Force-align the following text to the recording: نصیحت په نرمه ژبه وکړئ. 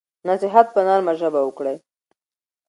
نصیحت 0.27 0.67
په 0.75 0.81
نرمه 0.87 1.13
ژبه 1.19 1.41
وکړئ. 1.43 1.77